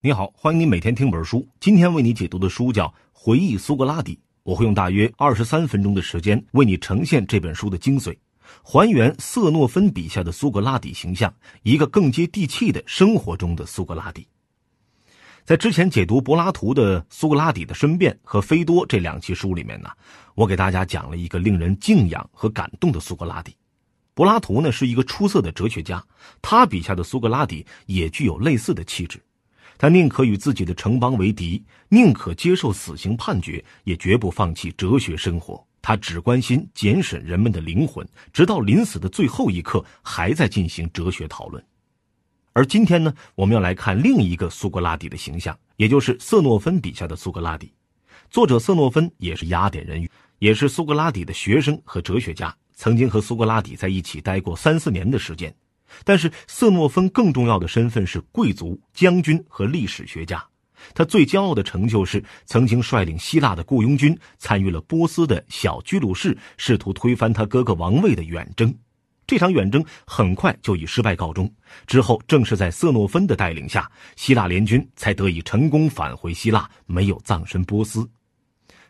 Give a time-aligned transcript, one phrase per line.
[0.00, 1.44] 你好，欢迎你每天听本书。
[1.58, 8.16] 今天为你解读的书叫《回忆苏格拉底》，我会用大约二十三分钟的时间为你呈现这本书的精髓，
[8.62, 11.34] 还原瑟诺芬笔下的苏格拉底形象，
[11.64, 14.24] 一个更接地气的生活中的苏格拉底。
[15.44, 19.90] 在之前解读柏拉图的《苏格拉底的申辩》和《菲多》这两期书里面呢，
[20.36, 23.52] 我给大家讲了一个令人敬仰和感动的苏格拉底。
[24.14, 26.00] 柏拉图呢是一个出色的哲学家，
[26.40, 29.20] 他笔下的苏格拉底也具有类似的气质。
[29.78, 35.64] 他宁可与自己的城邦为敌，宁可接受死刑判决，也绝不放弃哲学生活。
[35.80, 41.64] 他只关心检审人们的灵魂，直到临死的最后一刻，还在进行哲学讨论。
[42.52, 47.72] 而今天呢，我们要来看另一个苏格拉底的形象，也就是色诺芬笔下的苏格拉底。
[48.28, 50.06] 作者色诺芬也是雅典人，
[50.40, 55.54] 也是苏格拉底的学生和哲学家，曾经和苏格拉底在一起待过三四年的时间。
[56.04, 60.44] 但是瑟诺芬更重要的身份是贵族、将军和历史学家。
[60.94, 68.72] 他最骄傲的成就是曾经率领希腊的雇佣军参与了波斯的小居鲁士试图推翻他哥哥王位的远征。
[69.26, 71.52] 这场远征很快就以失败告终。
[71.86, 78.08] 之后正是在瑟诺芬的带领下，希腊联军才得以成功返回希腊，没有葬身波斯。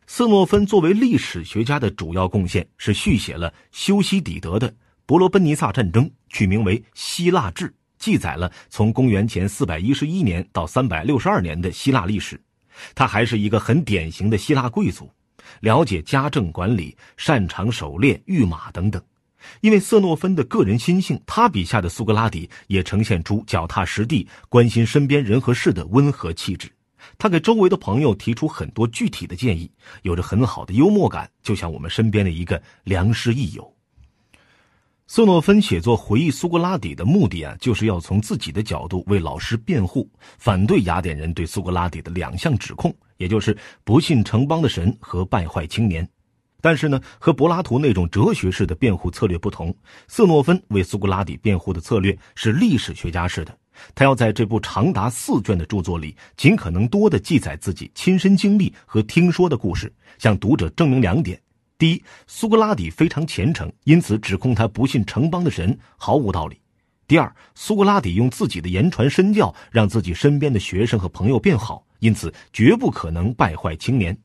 [0.06, 4.72] 瑟诺芬作为历史学家的主要贡献是续写了修昔底德的。
[5.08, 7.66] 伯罗奔尼撒战争取名为《希腊志》，
[7.98, 12.38] 记载了从公元前411年到362年的希腊历史。
[12.94, 15.10] 他还是一个很典型的希腊贵族，
[15.60, 19.02] 了解家政管理，擅长狩猎、御马等等。
[19.62, 26.70] 因为瑟诺芬的个人心性，他笔下的苏格拉底也呈现出脚踏实地、关心身边人和事的温和气质。
[27.16, 29.70] 他给周围的朋友提出很多具体的建议，
[30.02, 33.72] 有着很好的幽默感，就像我们身边的一个良师益友。
[35.08, 40.06] 瑟诺芬写作回忆苏格拉底的目的啊，就是要从自己的角度为老师辩护，
[40.36, 46.06] 反对雅典人对苏格拉底的两项指控，也就是不信城邦的神和败坏青年。
[46.60, 49.74] 但是呢，和柏拉图那种哲学式的辩护策略不同，
[50.08, 53.58] 瑟诺芬为苏格拉底辩护的策略是历史学家式的。
[53.94, 61.40] 他要在这部长达四卷的著作里，尽可能多的记载自己亲身经历和听说的故事，向读者证明两点。
[61.78, 66.60] 第一，苏格拉底非常虔诚，因此指控他不信城邦的神毫无道理。
[67.06, 74.18] 第二，苏格拉底用自己的言传身教，让自己身边的学生和朋友变好，因此绝不可能败坏青年。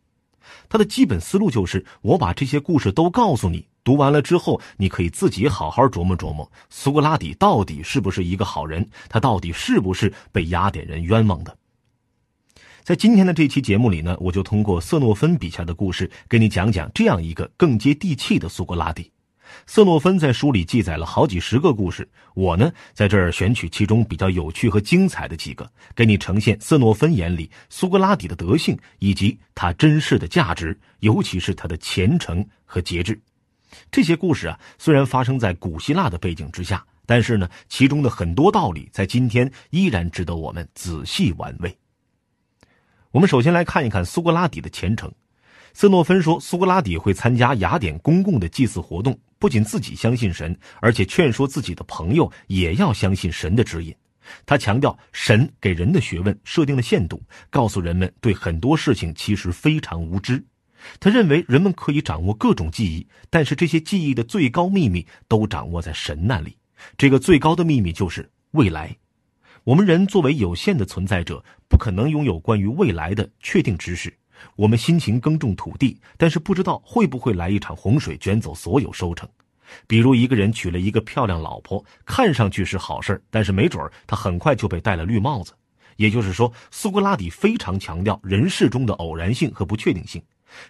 [0.67, 11.55] 他的基本思路就是：我把这些故事都告诉你，读完了之后，你可以自己好好琢磨琢磨，苏格拉底到底是不是一个好人，他到底是不是被雅典人冤枉的。
[12.83, 19.09] 在今天的这期节目里呢，我就通过色诺芬笔下的故事，给你讲讲这样一个更接地气的苏格拉底。
[19.65, 33.17] 色诺芬在书里记载了好几十个故事，我呢在这儿选取其中比较有趣和精彩的几个，给你呈现色诺芬眼里苏格拉底的德性以及他真实的价值，尤其是他的虔诚和节制。
[33.91, 41.73] 这些故事啊，虽然发生在古希腊的背景之下，但是呢，其中的很多道理在今天依然值得我们仔细玩味。
[43.13, 45.11] 我们首先来看一看苏格拉底的前程。
[45.71, 53.95] 瑟诺芬说，苏格拉底会参加雅典公共的祭祀活动，不仅自己相信神，而且劝说自己的朋友也要相信神的指引。
[54.47, 60.43] 他强调，神给人的学问设定了限度，告诉人们对很多事情其实非常无知。
[60.99, 66.57] 他认为人们可以掌握各种记忆，但是这些记忆的最高秘密都掌握在神那里。
[66.97, 68.97] 这个最高的秘密就是未来。
[69.65, 74.13] 我们人作为有限的存在者，不可能拥有关于未来的确定知识。
[74.57, 79.27] 我们辛勤耕种土地，但是不知道会不会来一场洪水卷走所有收成。
[79.87, 85.53] 比如一个人娶了一个漂亮老婆，看上去是好事但是没准儿他很快就被戴了绿帽子。
[85.95, 90.21] 也就是说，苏格拉底非常强调人世中的偶然性和不确定性。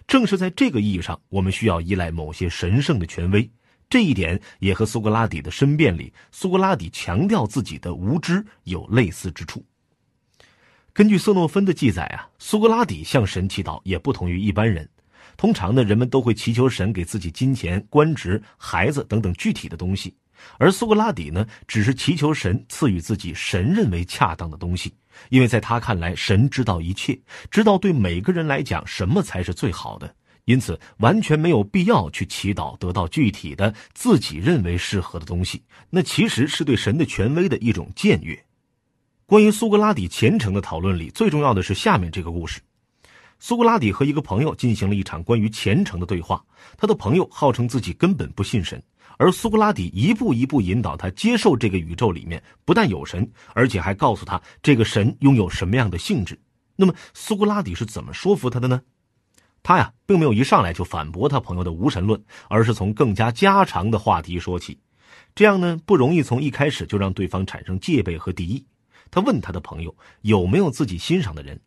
[0.06, 3.50] 正是在这个意义上，我们需要依赖某些神圣的权威。
[3.94, 9.64] 这一点也和苏格拉底的申辩里，苏格拉底强调自己的无知有类似之处。
[10.92, 14.90] 根据色诺芬的记载啊，苏格拉底向神祈祷也不同于一般人。
[15.36, 20.12] 通常呢，人们都会祈求神给自己金钱、官职、孩子等等具体的东西，
[20.58, 24.92] 而苏格拉底呢，只是祈求神赐予自己神认为恰当的东西，
[25.28, 27.16] 因为在他看来，神知道一切，
[27.48, 30.16] 知道对每个人来讲什么才是最好的。
[30.44, 35.62] 因此，完全没有必要去祈祷得到具体的自己认为适合的东西。
[35.88, 38.38] 那其实是对神的权威的一种僭越。
[39.24, 42.60] 关于苏格拉底虔诚的讨论里，最重要的是下面这个故事：
[43.38, 46.44] 苏格拉底和一个朋友进行了一场关于虔诚的对话。
[46.76, 48.82] 他的朋友号称自己根本不信神，
[49.16, 56.38] 而苏格拉底一步一步引导他接受这个宇宙里面不但有神，而且还告诉他这个神拥有什么样的性质。
[56.76, 58.82] 那么苏格拉底是怎么说服他的呢？
[59.64, 64.78] 他呀，并没有一上来就反驳他朋友的无神论，而是从更加家常的话题说起。
[65.34, 68.66] 这样呢，不容易从一开始就让对方产生戒备和敌意。
[69.10, 71.58] 他问他的朋友有没有自己欣赏的人，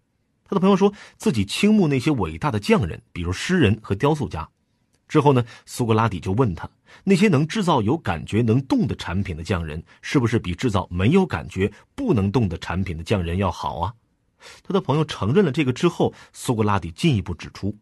[0.45, 4.47] 他的朋友说自己倾慕那些伟大的匠人，比如诗人和雕塑家。
[5.07, 6.69] 之后呢，苏格拉底就问他：
[7.03, 13.91] 那些能制造有感觉、能动的产品的匠人，是不是比制造没有感觉、不能动的产品的匠人要好啊？
[14.61, 17.75] 他的朋友承认了这个之后，苏格拉底进一步指出，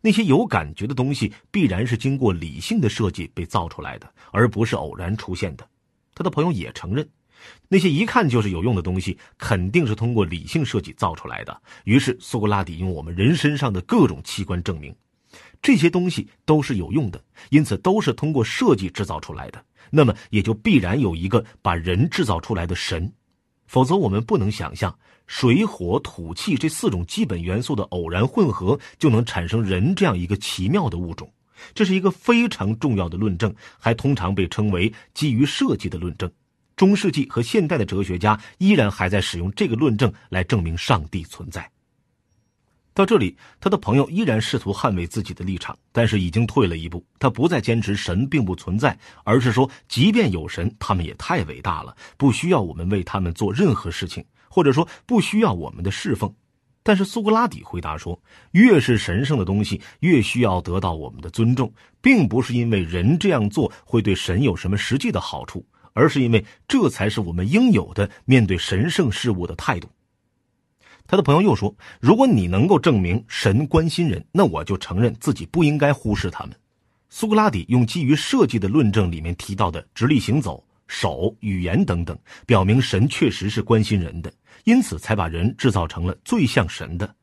[0.00, 5.68] 那些有感觉的东西必然是经过理性的设计被造出来的，而不是偶然出现的。
[6.14, 7.08] 他的朋友也承认。
[7.68, 11.62] 那些一看就是有用的东西，肯定是通过理性设计造出来的。
[11.84, 14.92] 于是苏格拉底用我们人身上的各种器官证明，
[15.62, 19.64] 这些东西都是有用的，因此都是通过设计制造出来的。
[19.90, 23.10] 那么也就必然有一个把人制造出来的神，
[23.68, 24.98] 否则我们不能想象
[25.28, 31.30] 水、火、土、气这四种基本元素的偶然混合就能产生人这样一个奇妙的物种。
[31.74, 36.30] 这是一个非常重要的论证，还通常被称为基于设计的论证。
[36.76, 41.68] 中世纪和现代的哲学家依然还在使用这个论证来证明上帝存在。
[42.98, 47.06] 到这里，他的朋友依然试图捍卫自己的立场，但是已经退了一步。
[47.20, 56.34] 他不再坚持神并不存在，而是说，即便有神，他们也太伟大了，不需要我们为他们做任何事情，或者说不需要我们的侍奉。
[56.82, 65.64] 但是苏格拉底回答说，越是神圣的东西，越需要得到我们的尊重，并不是因为人这样做会对神有什么实际的好处。
[65.94, 69.88] 而是因为这才是我们应有的面对神圣事物的态度。
[71.10, 76.54] 他的朋友又说：“如果你能够证明神关心人，那我就承认自己不应该忽视他们。”
[77.08, 84.30] 苏格拉底用基于设计的论证里面提到的直立行走、手、语言等等，表明神确实是关心人的，
[84.64, 87.14] 因此才把人制造成了最像神的。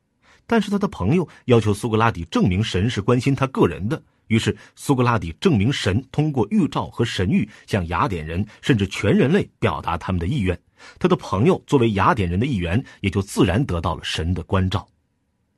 [0.48, 4.02] 但是他的朋友要求苏格拉底证明神是关心他个人的。
[4.26, 10.58] 于是，苏格拉底证明神通过预兆和神谕向雅典人甚至全人类表达他们的意愿。
[10.98, 14.86] 他的朋友作为雅典人的一员，也就自然得到了神的关照。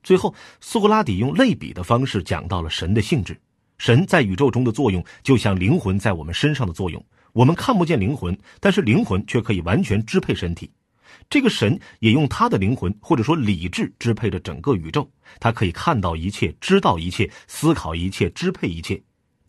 [0.01, 3.39] 最后，苏格拉底用类比的方式讲到了神的性质：
[3.77, 7.05] 神在宇宙中的作用，就像灵魂在我们身上的作用。
[7.33, 10.71] 我们看不见灵魂，但是灵魂却可以完全支配身体。
[11.29, 15.07] 这个神也用他的灵魂或者说理智支配着整个宇宙，
[15.39, 19.01] 他可以看到一切，知道一切，思考一切，支配一切。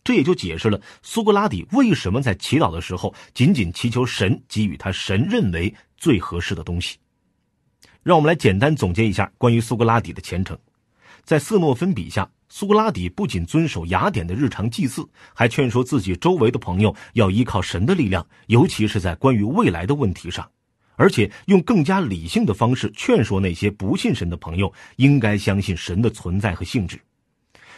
[0.03, 6.97] 这也就解释了苏格拉底为什么在祈祷的时候仅仅祈求神给予他神认为最合适的东西。
[8.01, 10.57] 让我们来简单总结一下关于苏格拉底的前程。
[11.23, 20.49] 在色诺芬笔下，苏格拉底不仅遵守雅典的日常祭祀，还劝说自己周围的朋友要依靠神的力量，尤其是在关于未来的问题上。
[20.95, 26.99] 而且用更加理性的方式劝说那些不信神的朋友，应该相信神的存在和性质。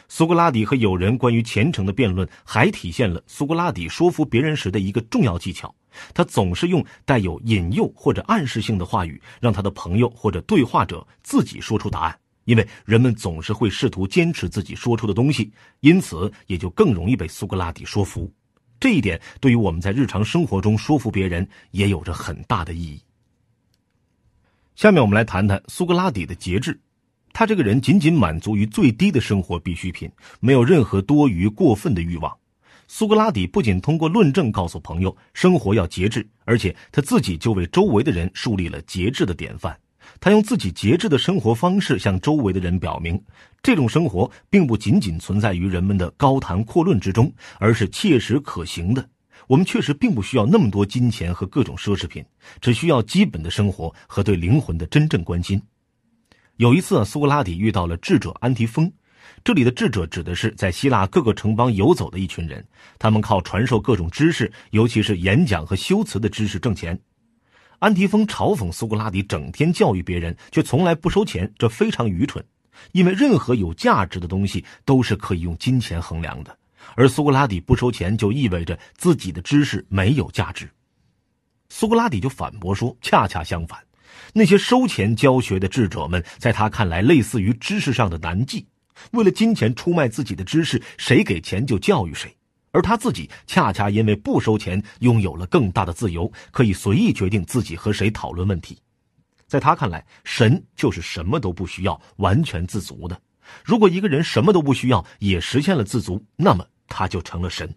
[0.08, 5.74] 苏格拉底和友人关于虔诚的辩论，还体现了苏格拉底说服别人时的一个重要技巧：
[6.14, 12.20] 他总是用带有引诱或者暗示性的话语，让他的朋友或者对话者自己说出答案。
[12.46, 18.30] 因为人们总是会试图坚持自己说出的东西，因此也就更容易被苏格拉底说服。
[18.80, 23.02] 这一点对于我们在日常生活中说服别人也有着很大的意义。
[24.76, 26.78] 下面我们来谈谈苏格拉底的节制。
[27.34, 32.32] 他这个人仅仅满足于最低的生活必需品，没有任何多余过分的欲望。
[32.88, 39.76] 苏格拉底不仅通过论证告诉朋友生活要节制，而且他自己就为周围的人树立了节制的典范。
[40.20, 43.20] 他用自己节制的生活方式向周围的人表明，
[43.64, 49.10] 这种生活并不仅仅存在于人们的高谈阔论之中，而是切实可行的。
[49.48, 52.24] 我们确实并不需要那么多金钱和各种奢侈品，
[52.62, 55.60] 只需要基本的生活和对灵魂的真正关心。
[56.58, 58.92] 有一次，苏格拉底遇到了智者安提丰，
[59.44, 62.64] 这里的智者指的是在希腊各个城邦游走的一群人，
[63.00, 66.98] 他们靠传授各种知识，尤其是演讲和修辞的知识挣钱。
[67.80, 72.46] 安提丰嘲讽苏格拉底整天教育别人，却从来不收钱，这非常愚蠢，
[72.92, 76.56] 因为任何有价值的东西都是可以用金钱衡量的。
[76.96, 80.70] 而苏格拉底不收钱，就意味着自己的知识没有价值。
[81.70, 83.80] 苏格拉底就反驳说：“恰恰相反，
[84.34, 88.66] 那些收钱教学的智者们，在他看来类似于知识上的难记，
[89.12, 92.36] 为了金钱出卖自己的知识，谁给钱就教育谁。
[92.72, 98.78] 而他自己恰恰因为不收钱，拥有了更大的自由，可以随意决定自己和谁讨论问题。
[99.48, 103.22] 在他看来，神就是什么都不需要，完全自足的。
[103.64, 107.74] 如果一个人什么都不需要，也实现了自足，那么……”他就成了神，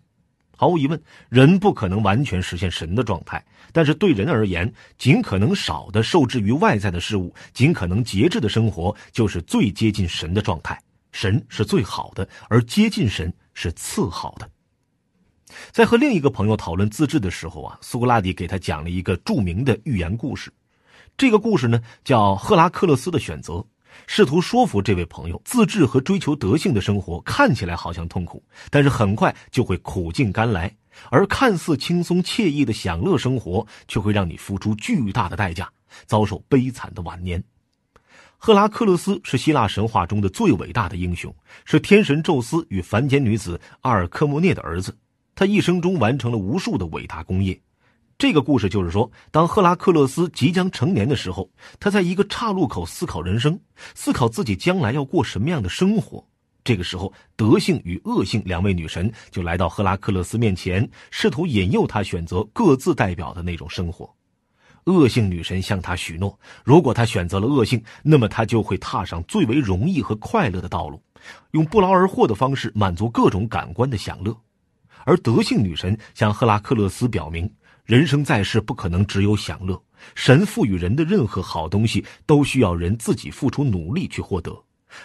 [0.56, 10.80] 毫无疑问，人不可能完全实现神的状态，但是对人而言，尽可能少的受制于外在的事物，尽可能节制的生活，就是最接近神的状态。
[11.12, 14.50] 神是最好的，而接近神是次好的。
[15.70, 20.52] 在和另一个朋友讨论自治的时候啊，苏格拉底给他讲了一个著名的寓言故事。
[21.16, 23.54] 这个故事呢，叫《赫拉克勒斯的选择》。
[24.06, 30.68] 试图说服这位朋友，自制和追求德性的生活看起来好像痛苦，但是很快就会苦尽甘来；
[31.10, 35.70] 而看似轻松惬意的享乐生活，却会让你付出巨大的代价，
[36.06, 37.42] 遭受悲惨的晚年。
[38.38, 41.34] 赫拉克勒斯是希腊神话中的最伟大的英雄，
[41.64, 44.96] 是天神宙斯与凡间女子阿尔科莫涅的儿子，
[45.34, 47.58] 他一生中完成了无数的伟大功业。
[48.18, 53.60] 这个故事就是说，当赫拉克勒斯即将成年的时候，他在一个岔路口思考人生，
[53.94, 56.24] 思考自己将来要过什么样的生活。
[56.64, 64.10] 这个时候，德性与恶性两位女神就来到赫拉克勒斯面前，试图引诱他选择各自代表的那种生活。
[64.84, 71.02] 恶性女神向他许诺，如果他选择了恶性，那么他就会踏上最为容易和快乐的道路，
[71.50, 74.34] 用不劳而获的方式满足各种感官的享乐。
[75.04, 77.52] 而德性女神向赫拉克勒斯表明。
[77.86, 79.80] 人生在世不可能只有享乐，
[80.16, 84.52] 神赋予人的任何好东西都需要人自己付出努力去获得。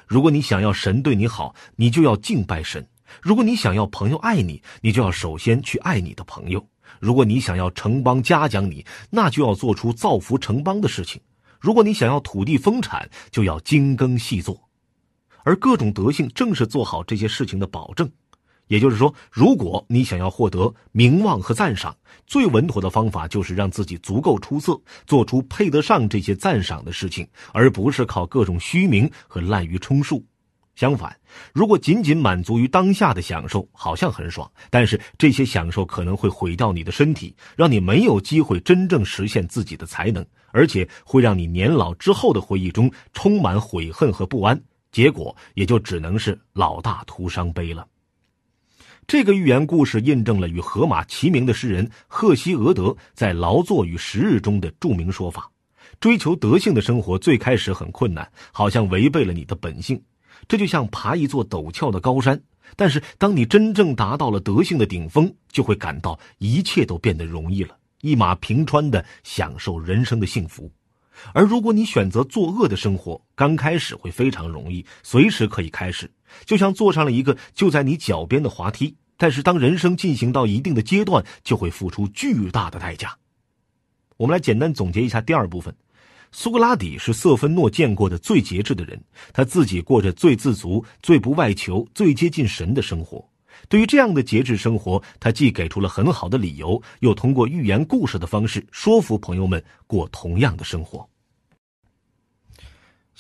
[0.08, 2.82] 如果你想要神对你好，你就要敬拜神；
[3.22, 6.60] 如果你想要朋友爱你，你就要首先去爱你的朋友；
[7.00, 11.20] 如果你想要城邦嘉奖你，那就要做出造福城邦的事情；
[11.60, 14.60] 如果你想要土地丰产，就要精耕细作。
[15.44, 18.12] 而各种德性正是做好这些事情的保证。
[18.72, 21.94] 也就是说，如果你想要获得名望和赞赏，
[22.26, 30.26] 最稳妥的方法就是让自己足够出色，做出配得上这些赞赏的事情，而不是靠各种虚名和滥竽充数。
[30.74, 31.14] 相反，
[31.54, 44.58] 如果仅仅满足于当下的享受，好像很爽，但是这些享受可能会毁掉你的身体，让你没有机会真正实现自己的才能，而且会让你年老之后的回忆中充满悔恨和不安，
[44.94, 47.86] 结果也就只能是老大徒伤悲了。
[49.12, 55.52] 这个寓言故事印证了与荷马齐名的诗人赫西俄德在《劳作与时日》中的著名说法
[56.00, 60.02] ：“追求德性的生活最开始很困难，好像违背了你的本性。
[60.48, 62.42] 这就像爬一座陡峭的高山，
[62.78, 70.72] 但是当你真正达到了德性的顶峰，就会感到一切都变得容易了，一马平川的享受人生的幸福。
[71.34, 76.12] 而如果你选择作恶的生活，刚开始会非常容易，随时可以开始。”
[76.46, 83.18] 就像坐上了一个就在你脚边的滑梯，但是当人生进行到一定的阶段，就会付出巨大的代价。
[84.16, 85.76] 我们来简单总结一下第二部分：
[86.32, 93.28] 苏格拉底是瑟芬诺见过的最节制的人，他自己过着最自足、最不外求、最接近神的生活。
[93.68, 101.08] 对于这样的节制生活，他既给出了很好的理由，又通过寓言故事的方式说服朋友们过同样的生活。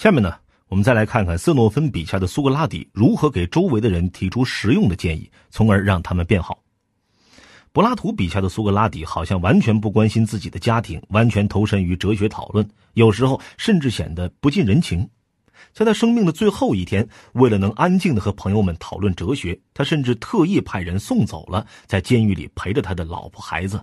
[0.02, 0.34] 下面呢？
[0.68, 6.58] 我们再来看看斯诺芬笔下的苏格拉底如何给周围的人提出实用的建议，从而让他们变好。
[7.72, 15.08] 柏拉图笔下的苏格拉底好像完全不关心自己的家庭，完全投身于哲学讨论，有时候甚至显得不近人情。
[15.72, 23.80] 在他生命的最后一天，为了能安静的和朋友们讨论哲学，他甚至特意派人送走了在监狱里陪着他的老婆孩子。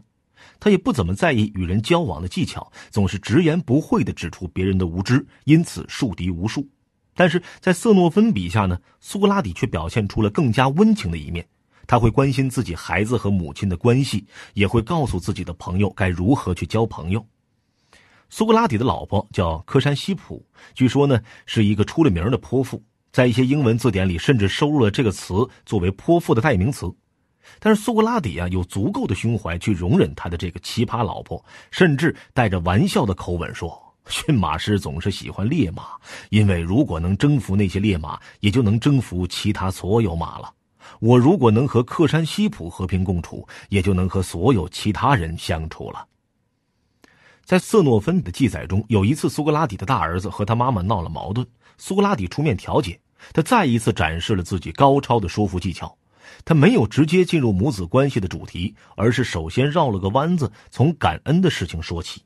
[0.60, 6.68] 他也不怎么在意与人交往的技巧，总是直言不讳地指出别人的无知，因此树敌无数。
[7.14, 11.46] 但是在瑟诺芬笔下呢，苏格拉底却表现出了更加温情的一面。
[11.86, 17.26] 他会关心自己孩子和母亲的关系，也会告诉自己的朋友该如何去交朋友。
[18.28, 26.86] 苏格拉底的老婆叫科山西普，据说呢是一个出了名的泼妇，在一些英文字典里甚至收录了这个词作为泼妇的代名词。
[27.58, 33.82] 但是苏格拉底啊有足够的胸怀去容忍他的这个奇葩老婆，甚至带着玩笑的口吻说。
[34.08, 35.88] 驯马师总是喜欢烈马，
[36.30, 40.50] 因为如果能征服那些烈马，也就能征服其他所有马了。
[40.98, 46.06] 我如果能和克山西普和平共处，也就能和所有其他人相处了。
[47.44, 52.98] 在瑟诺芬的记载中，有一次苏格拉底的大儿子和他妈妈闹了矛盾，苏格拉底出面调解，
[53.34, 55.94] 他再一次展示了自己高超的说服技巧。
[56.44, 62.22] 他没有直接进入母子关系的主题，而是首先绕了个弯子，从感恩的事情说起。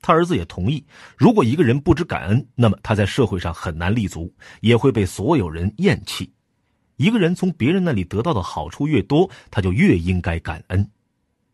[0.00, 0.84] 他儿子也同意，
[1.16, 6.30] 如果一个人不知感恩，那么他在社会上很难立足，也会被所有人厌弃。
[6.96, 10.90] 一个人从别人那里得到的好处越多，他就越应该感恩。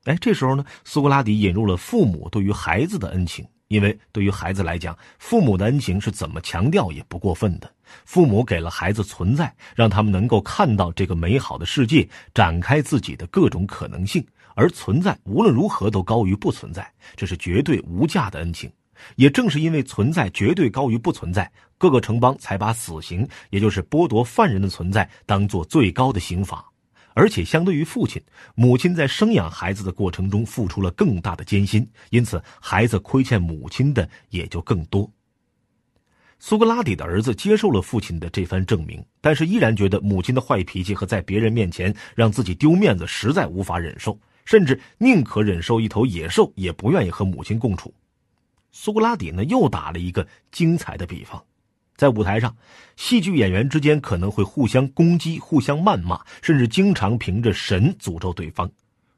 [0.05, 7.73] 哎，这时候呢，苏格拉底引入了父母对于孩子的恩情，因为对于孩子来讲，父母的恩情是怎么强调也不过分的。
[8.05, 14.27] 父母给了孩子存在，让他们能够看到这个美好的世界，展开自己的各种可能性。
[14.57, 18.69] 而存在无论如何都高于不存在，这是绝对无价的恩情。
[19.15, 26.70] 也正是因为存在绝对高于不存在，各个城邦才把死刑，也就是剥夺犯人的存在，当做最高的刑罚。
[27.15, 28.23] 而且，相对于父亲，
[28.55, 35.11] 母亲在生养孩子的过程中付出了更大的艰辛，因此孩子亏欠母亲的也就更多。
[36.39, 47.93] 苏格拉底的儿子接受了父亲的这番证明，但是依然觉得母亲的坏脾气和在别人面前让自己丢面子实在无法忍受，甚至宁可忍受一头野兽，也不愿意和母亲共处。
[48.73, 51.45] 苏格拉底呢，又打了一个精彩的比方。
[52.01, 52.57] 在舞台上，
[52.97, 58.71] 戏剧演员之间可能会互相攻击、互相谩骂，甚至经常凭着神诅咒对方。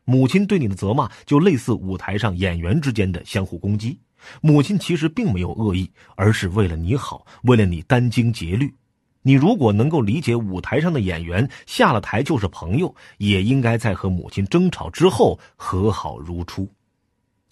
[0.05, 4.01] 母亲对你的责骂就类似舞台上演员之间的相互攻击。
[4.41, 8.75] 母亲其实并没有恶意，而是为了你好，为了你殚精竭虑。
[9.23, 16.69] 你如果能够理解舞台上的演员下了台就是朋友，也应该在和母亲争吵之后和好如初。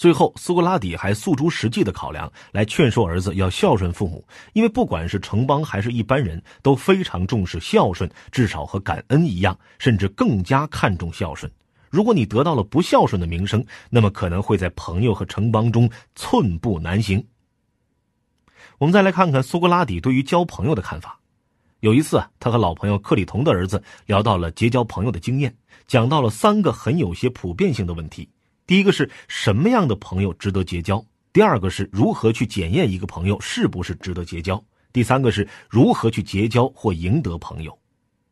[0.00, 11.52] 最后，苏格拉底还诉诸实际的考量，来劝说儿子要孝顺父母，因为不管是城邦还是一般人都非常重视孝顺，至少和感恩一样，甚至更加看重孝顺。
[11.90, 17.23] 如果你得到了不孝顺的名声，那么可能会在朋友和城邦中寸步难行。
[18.78, 21.21] 我们再来看看苏格拉底对于交朋友的看法。
[21.80, 25.54] 有一次啊，他和老朋友克里同的儿子聊到了结交朋友的经验，
[25.87, 28.30] 讲到了三个很有些普遍性的问题。
[28.71, 31.05] 第一个是什么样的朋友值得结交？
[31.33, 34.65] 第二个是如何去检验一个朋友是不是值得结交？
[34.93, 37.77] 第三个是如何去结交或赢得朋友？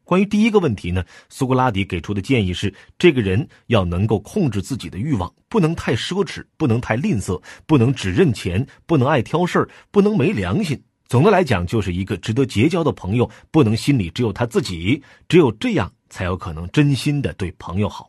[0.05, 10.81] 关于第一个问题呢，苏格拉底给出的建议是：这个人要能够控制自己的欲望，不能太奢侈，不能太吝啬，不能只认钱，不能爱挑事儿，不能没良心。
[11.09, 18.08] 总的来讲，就是一个值得结交的朋友，不能心里只有他自己，只有这样才有可能真心的对朋友好。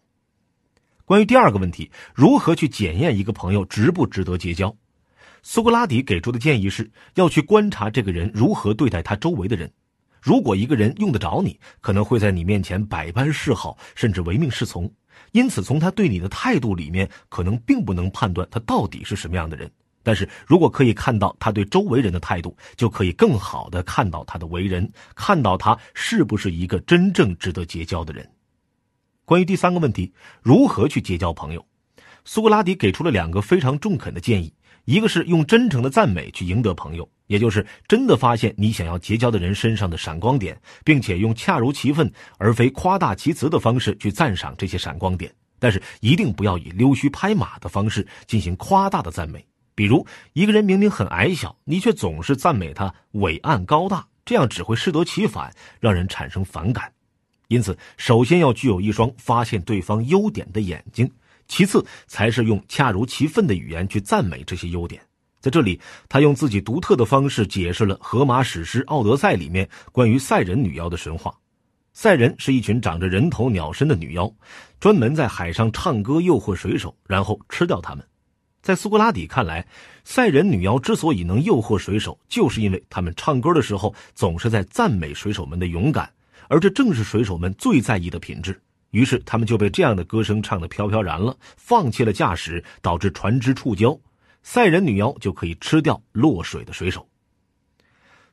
[1.09, 4.77] 关于第二个问题，如何去检验一个朋友值不值得结交？
[5.41, 9.73] 苏格拉底给出的建议是要去观察这个人如何对待他周围的人。
[10.21, 14.87] 如果一个人用得着你，可能会在你面前百般示好，甚至唯命是从。
[15.31, 19.67] 因此，从他对你的态度里面，可能并不能判断他到底是什么样的人。
[20.03, 28.29] 但是如果可以看到他对周围人的态度，就可以更好的看到他的为人，看到他是不是一个真正值得结交的人。
[29.29, 30.11] 关于第三个问题，
[30.41, 31.63] 如何去结交朋友？
[32.25, 34.51] 苏格拉底给出了两个非常中肯的建议：
[34.85, 45.31] 一个是用真诚的赞美去赢得朋友，也就是真的发现你想要结交的人身上的闪光点，并且用恰如其分而非夸大其词的方式去赞赏这些闪光点。
[45.59, 49.45] 但是一定不要以溜须拍马的方式进行夸大的赞美。
[49.75, 56.91] 比如，一个人明明很矮小，你却总是赞美他伟岸高大，这样只会适得其反，让人产生反感。
[57.49, 61.11] 因此，首先要具有一双发现对方优点的眼睛，
[61.47, 65.01] 其次才是用恰如其分的语言去赞美这些优点。
[65.41, 71.33] 在这里，他用自己独特的方式解释了荷马史诗《奥德赛》里面关于赛人女妖的神话。
[71.91, 74.31] 赛人是一群长着人头鸟身的女妖，
[74.79, 78.05] 专门在海上唱歌诱惑水手，然后吃掉他们。
[78.61, 79.65] 在苏格拉底看来，
[80.03, 86.07] 赛人女妖之所以能诱惑水手，就是因为他们唱歌的时候总是在赞美水手们的勇敢。
[86.49, 88.59] 而这正是水手们最在意的品质，
[88.89, 93.97] 于是他们就被这样的歌声唱得飘飘然了，放弃了驾驶，导致船只触礁，
[94.41, 97.07] 赛人女妖就可以吃掉落水的水手。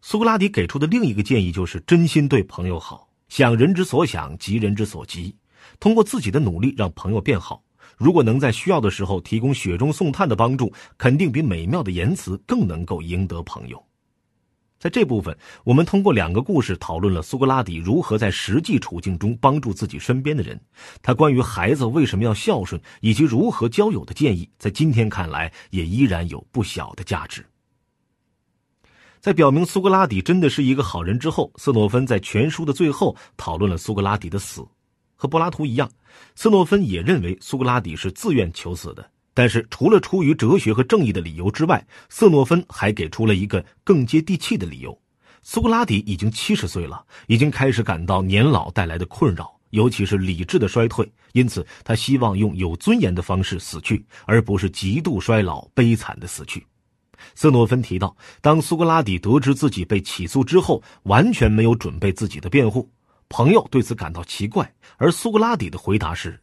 [0.00, 5.37] 苏格拉底给出的另一个建议就是真心对朋友好，想人之所想，急人之所急，
[5.79, 7.62] 通过自己的努力让朋友变好。
[7.98, 13.86] 如果能在需要的时候提供雪中送炭的帮助，肯定比美妙的言辞更能够赢得朋友。
[14.87, 20.61] 在这部分，我们通过两个故事讨论了苏格拉底如何在实际处境中帮助自己身边的人。
[21.03, 27.44] 他关于孩子为什么要孝顺以及如何交友的建议，在今天看来也依然有不小的价值。
[29.18, 34.64] 在表明苏格拉底真的是一个好人之后，斯诺芬在全书的最后讨论了苏格拉底的死。
[35.16, 35.90] 和柏拉图一样，
[36.37, 39.11] 斯诺芬也认为苏格拉底是自愿求死的。
[39.37, 44.99] 但是，除了出于哲学和正义的理由之外，瑟诺芬还给出了一个更接地气的理由：
[45.42, 51.07] 苏格拉底已经七十岁了，已经开始感到年老带来的困扰，尤其是理智的衰退。
[51.35, 56.66] 因此，他希望用有尊严的方式死去，而不是极度衰老、悲惨的死去。
[57.35, 62.90] 瑟诺芬提到，当苏格拉底得知自己被起诉之后，完全没有准备自己的辩护。
[63.29, 66.40] 朋友对此感到奇怪，而苏格拉底的回答是。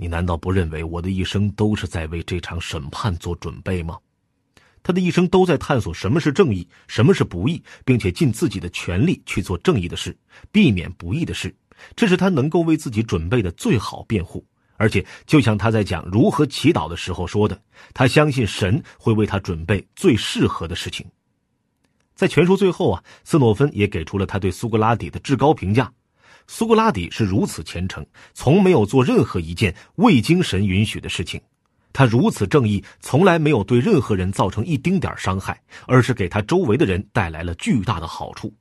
[0.00, 3.98] 你难道不认为我的一生都是在为这场审判做准备吗？
[4.82, 10.16] 他的一生都在探索什么是正义，什么是不义，并且尽自己的全力去做正义的事，
[10.50, 11.54] 避免不义的事。
[11.94, 14.42] 这是他能够为自己准备的最好辩护。
[14.78, 17.60] 而且，就像他在讲如何祈祷的时候说的，
[17.92, 21.06] 他相信神会为他准备最适合的事情。
[22.14, 25.92] 在全书最后啊，斯诺芬也给出了他对苏格拉底的至高评价：
[26.46, 31.40] 苏格拉底是如此虔诚，从没有做任何一件未经神允许的事情；
[31.92, 38.52] 他如此正义，从来没有对任何人造成一丁点伤害，而是给他周围的人带来了巨大的好处。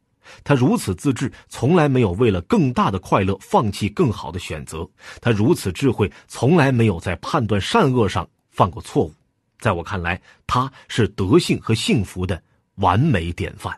[0.44, 4.88] 他如此自制，从来没有为了更大的快乐放弃更好的选择。
[5.22, 9.14] 他如此智慧，从来没有在判断善恶上犯过错误。
[9.58, 12.42] 在我看来，他是德性和幸福的
[12.76, 13.76] 完美典范。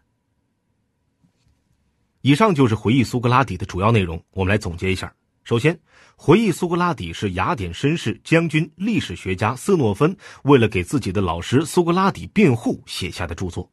[2.22, 4.24] 以上就是回忆苏格拉底的主要内容。
[4.32, 5.12] 我们来总结一下：
[5.44, 5.78] 首先，
[6.16, 13.70] 回忆苏格拉底是雅典绅士、将军、历史学家斯诺芬为了给自己的老师苏格拉底辩护写下的著作。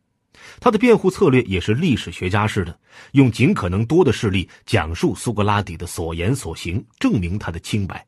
[0.60, 2.78] 他的辩护策略也是历史学家式的，
[3.12, 8.07] 用尽可能多的事例讲述苏格拉底的所言所行，证明他的清白。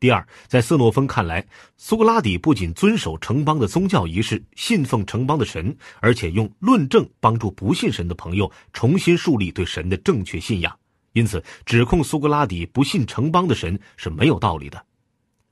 [0.00, 10.74] 第二，在斯诺芬看来，苏格拉底不仅遵守城邦的宗教仪式，信奉城邦的神，而且用论证帮助不信神的朋友重新树立对神的正确信仰。
[11.12, 14.82] 因此，指控苏格拉底不信城邦的神是没有道理的。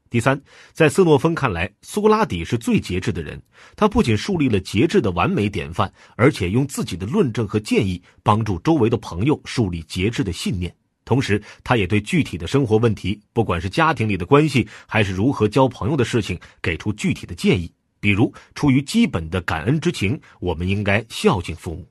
[0.08, 0.40] 第三，
[0.72, 3.38] 在斯诺芬看来，苏格拉底是最节制的人。
[3.76, 10.74] 他不仅树立了节制的完美典范，而且用自己的论证和建议帮助周围的朋友树立节制的信念。
[11.08, 17.72] 同时，他也对具体的生活问题，不管是家庭里的关系，还是如何交朋友的事情，给出具体的建议。
[17.98, 21.88] 比如，出于基本的感恩之情，我们应该孝敬父母。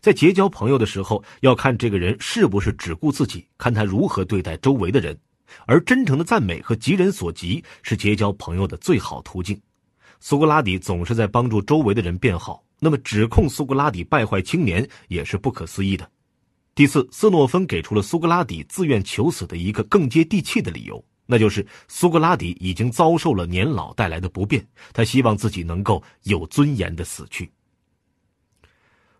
[0.00, 5.18] 在结交朋友的时候，要看这个人是不是只顾自己，看他如何对待周围的人。
[5.64, 9.58] 而真诚的赞美和急人所急是结交朋友的最好途径。
[10.20, 16.06] 苏格拉底总是在帮助周围的人变好，那么指控苏格拉底败坏青年也是不可思议的。
[16.78, 27.50] 第四，斯诺芬给出了苏格拉底自愿求死的一个更接地气的理由，那就是苏格拉底已经遭受了年老带来的不便，他希望自己能够有尊严的死去。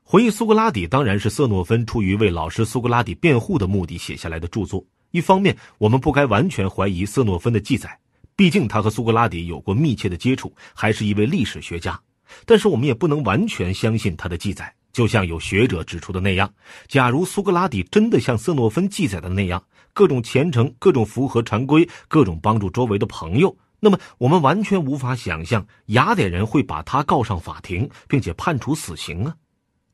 [0.04, 4.86] 回忆苏格拉底当然是瑟诺芬出于为老师苏格拉底辩护的目的写下来的著作。
[5.10, 7.98] 一方面，我们不该完全怀疑瑟诺芬的记载，
[8.36, 12.00] 毕竟他和苏格拉底有过密切的接触，还是一位历史学家。
[12.46, 14.72] 但是，我们也不能完全相信他的记载。
[14.98, 16.52] 就像有学者指出的那样，
[16.88, 19.62] 假如苏格拉底真的像瑟诺芬记载的那样，
[19.94, 29.36] 各种虔诚、各种符合常规、各种帮助周围的朋友，那么我们完全无法想象雅典人会把他告上法庭，并且判处死刑啊。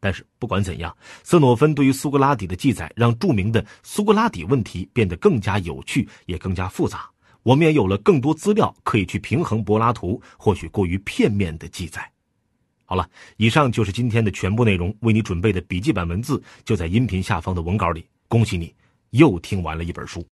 [0.00, 7.10] 但是不管怎样，瑟诺芬对于苏格拉底的记载，让著名的苏格拉底问题变得更加有趣，也更加复杂。
[7.42, 12.10] 我们也有了更多资料可以去平衡柏拉图或许过于片面的记载。
[12.86, 14.94] 好了，以上就是今天的全部内容。
[15.00, 18.04] 为你准备的笔记本文字就在音频下方的文稿里。
[18.28, 18.74] 恭喜你，
[19.10, 20.26] 又听完了一本书。